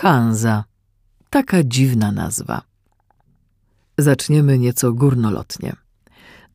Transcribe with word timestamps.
Hanza. 0.00 0.64
Taka 1.30 1.64
dziwna 1.64 2.12
nazwa. 2.12 2.62
Zaczniemy 3.98 4.58
nieco 4.58 4.92
górnolotnie. 4.92 5.76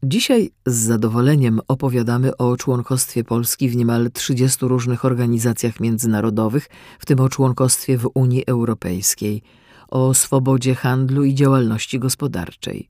Dzisiaj 0.03 0.51
z 0.65 0.75
zadowoleniem 0.75 1.59
opowiadamy 1.67 2.37
o 2.37 2.57
członkostwie 2.57 3.23
Polski 3.23 3.69
w 3.69 3.75
niemal 3.75 4.11
30 4.11 4.65
różnych 4.65 5.05
organizacjach 5.05 5.79
międzynarodowych, 5.79 6.69
w 6.99 7.05
tym 7.05 7.19
o 7.19 7.29
członkostwie 7.29 7.97
w 7.97 8.09
Unii 8.13 8.43
Europejskiej, 8.47 9.41
o 9.87 10.13
swobodzie 10.13 10.75
handlu 10.75 11.23
i 11.23 11.35
działalności 11.35 11.99
gospodarczej. 11.99 12.89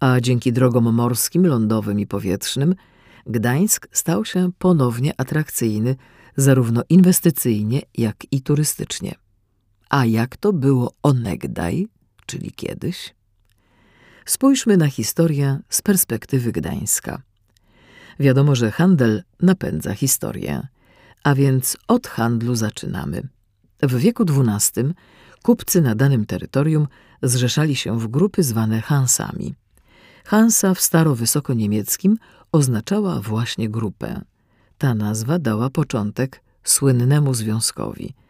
A 0.00 0.20
dzięki 0.20 0.52
drogom 0.52 0.94
morskim, 0.94 1.46
lądowym 1.46 2.00
i 2.00 2.06
powietrznym 2.06 2.74
Gdańsk 3.26 3.88
stał 3.92 4.24
się 4.24 4.50
ponownie 4.58 5.12
atrakcyjny 5.16 5.96
zarówno 6.36 6.82
inwestycyjnie, 6.88 7.82
jak 7.94 8.16
i 8.30 8.42
turystycznie. 8.42 9.23
A 9.90 10.04
jak 10.04 10.36
to 10.36 10.52
było 10.52 10.92
onegdaj, 11.02 11.86
czyli 12.26 12.52
kiedyś? 12.52 13.14
Spójrzmy 14.24 14.76
na 14.76 14.86
historię 14.86 15.60
z 15.68 15.82
perspektywy 15.82 16.52
Gdańska. 16.52 17.22
Wiadomo, 18.20 18.54
że 18.54 18.70
handel 18.70 19.22
napędza 19.40 19.94
historię, 19.94 20.66
a 21.22 21.34
więc 21.34 21.76
od 21.88 22.06
handlu 22.06 22.54
zaczynamy. 22.54 23.28
W 23.82 23.98
wieku 23.98 24.24
XII 24.24 24.84
kupcy 25.42 25.82
na 25.82 25.94
danym 25.94 26.26
terytorium 26.26 26.88
zrzeszali 27.22 27.76
się 27.76 28.00
w 28.00 28.08
grupy 28.08 28.42
zwane 28.42 28.80
Hansami. 28.80 29.54
Hansa 30.24 30.74
w 30.74 30.80
starowysokoniemieckim 30.80 32.16
oznaczała 32.52 33.20
właśnie 33.20 33.68
grupę. 33.68 34.20
Ta 34.78 34.94
nazwa 34.94 35.38
dała 35.38 35.70
początek 35.70 36.42
słynnemu 36.64 37.34
związkowi– 37.34 38.14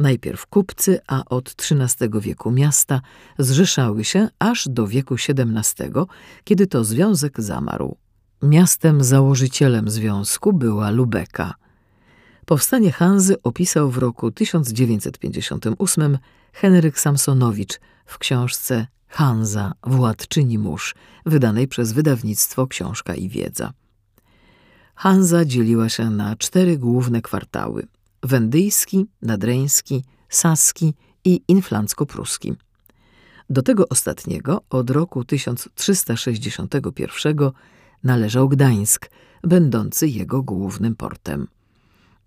Najpierw 0.00 0.46
kupcy, 0.46 1.00
a 1.06 1.24
od 1.24 1.54
XIII 1.58 2.10
wieku 2.20 2.50
miasta 2.50 3.00
zrzeszały 3.38 4.04
się 4.04 4.28
aż 4.38 4.68
do 4.68 4.86
wieku 4.86 5.14
XVII, 5.14 5.92
kiedy 6.44 6.66
to 6.66 6.84
związek 6.84 7.40
zamarł. 7.40 7.96
Miastem 8.42 9.04
założycielem 9.04 9.90
związku 9.90 10.52
była 10.52 10.90
Lubeka. 10.90 11.54
Powstanie 12.46 12.92
Hanzy 12.92 13.42
opisał 13.42 13.90
w 13.90 13.98
roku 13.98 14.30
1958 14.30 16.18
Henryk 16.52 17.00
Samsonowicz 17.00 17.80
w 18.06 18.18
książce 18.18 18.86
Hanza, 19.08 19.72
władczyni 19.82 20.58
mórz, 20.58 20.94
wydanej 21.26 21.68
przez 21.68 21.92
wydawnictwo 21.92 22.66
Książka 22.66 23.14
i 23.14 23.28
Wiedza. 23.28 23.72
Hanza 24.94 25.44
dzieliła 25.44 25.88
się 25.88 26.10
na 26.10 26.36
cztery 26.36 26.78
główne 26.78 27.22
kwartały– 27.22 27.86
wendyjski, 28.22 29.06
nadreński, 29.22 30.04
saski 30.28 30.94
i 31.24 31.42
inflancko-pruski. 31.48 32.54
Do 33.50 33.62
tego 33.62 33.88
ostatniego 33.88 34.62
od 34.70 34.90
roku 34.90 35.24
1361 35.24 37.50
należał 38.04 38.48
Gdańsk, 38.48 39.10
będący 39.42 40.08
jego 40.08 40.42
głównym 40.42 40.96
portem. 40.96 41.46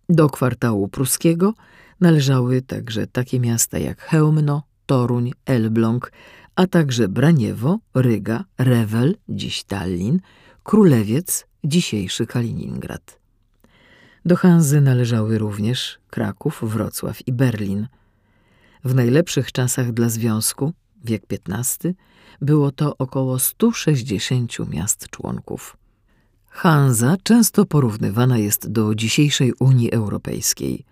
Do 0.09 0.29
kwartału 0.29 0.87
pruskiego 0.87 1.53
należały 1.99 2.61
także 2.61 3.07
takie 3.07 3.39
miasta 3.39 3.77
jak 3.77 4.01
Chełmno, 4.01 4.63
Toruń, 4.85 5.31
Elbląg, 5.45 6.11
a 6.55 6.67
także 6.67 7.07
Braniewo, 7.07 7.79
Ryga, 7.93 8.43
Rewel, 8.57 9.15
dziś 9.29 9.63
Tallin, 9.63 10.19
Królewiec, 10.63 11.45
dzisiejszy 11.63 12.27
Kaliningrad. 12.27 13.22
Do 14.25 14.35
Hanzy 14.35 14.81
należały 14.81 15.37
również 15.37 15.99
Kraków, 16.09 16.59
Wrocław 16.63 17.27
i 17.27 17.31
Berlin. 17.31 17.87
W 18.83 18.95
najlepszych 18.95 19.51
czasach 19.51 19.91
dla 19.91 20.09
związku, 20.09 20.73
wiek 21.03 21.23
XV, 21.49 21.93
było 22.41 22.71
to 22.71 22.97
około 22.97 23.39
160 23.39 24.69
miast 24.69 25.09
członków. 25.09 25.77
Hanza 26.49 27.15
często 27.23 27.65
porównywana 27.65 28.37
jest 28.37 28.71
do 28.71 28.95
dzisiejszej 28.95 29.53
Unii 29.59 29.91
Europejskiej. 29.91 30.85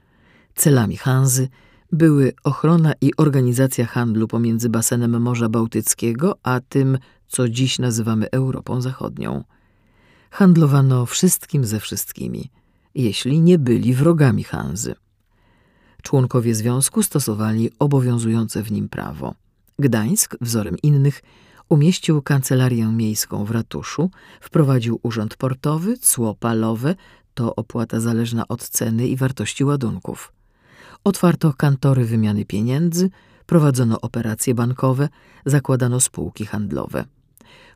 Celami 0.55 0.97
Hanzy 0.97 1.50
były 1.91 2.34
ochrona 2.44 2.94
i 3.01 3.11
organizacja 3.17 3.85
handlu 3.85 4.28
pomiędzy 4.28 4.69
basenem 4.69 5.22
Morza 5.22 5.50
Bałtyckiego 5.50 6.35
a 6.44 6.59
tym, 6.59 6.97
co 7.28 7.50
dziś 7.50 7.79
nazywamy 7.79 8.31
Europą 8.31 8.81
Zachodnią. 8.81 9.44
Handlowano 10.31 11.05
wszystkim 11.05 11.66
ze 11.66 11.79
wszystkimi– 11.79 12.50
jeśli 12.96 13.41
nie 13.41 13.59
byli 13.59 13.94
wrogami 13.94 14.44
Hanzy. 14.44 14.96
Członkowie 16.02 16.56
związku 16.56 17.03
stosowali 17.03 17.69
obowiązujące 17.79 18.63
w 18.63 18.72
nim 18.72 18.90
prawo. 18.90 19.35
Gdańsk, 19.79 20.38
wzorem 20.41 20.78
innych, 20.84 21.22
umieścił 21.69 22.22
kancelarię 22.22 22.85
miejską 22.85 23.46
w 23.46 23.52
ratuszu, 23.52 24.09
wprowadził 24.41 25.00
urząd 25.03 25.35
portowy, 25.35 25.97
cło 25.97 26.35
palowe, 26.35 26.96
to 27.34 27.56
opłata 27.56 28.00
zależna 28.00 28.47
od 28.47 28.69
ceny 28.69 29.08
i 29.08 29.16
wartości 29.16 29.63
ładunków. 29.63 30.34
Otwarto 31.03 31.53
kantory 31.53 32.06
wymiany 32.06 32.46
pieniędzy, 32.46 33.09
prowadzono 33.46 34.02
operacje 34.02 34.56
bankowe, 34.56 35.09
zakładano 35.46 36.00
spółki 36.00 36.46
handlowe. 36.46 37.06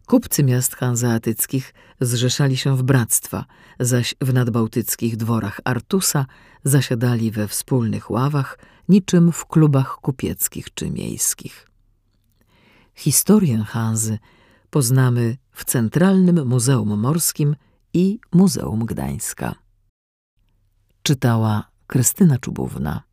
Kupcy 0.06 0.44
miast 0.44 0.76
hanzeatyckich 0.76 1.74
zrzeszali 2.02 2.58
się 2.58 2.78
w 2.78 2.84
bractwa, 2.84 3.46
zaś 3.80 4.16
w 4.22 4.34
nadbałtyckich 4.34 5.18
dworach 5.18 5.62
Artusa 5.64 6.26
zasiadali 6.64 7.32
we 7.32 7.48
wspólnych 7.48 8.12
ławach, 8.12 8.60
niczym 8.90 9.32
w 9.32 9.46
klubach 9.46 9.98
kupieckich 10.02 10.74
czy 10.74 10.92
miejskich. 10.92 11.68
Historię 12.96 13.58
Hanzy 13.58 14.18
poznamy 14.70 15.38
w 15.52 15.66
Centralnym 15.66 16.48
Muzeum 16.48 17.00
Morskim 17.00 17.56
i 17.94 18.20
Muzeum 18.34 18.86
Gdańska. 18.86 19.56
Czytała 21.04 21.70
Krystyna 21.88 22.38
Czubówna. 22.38 23.05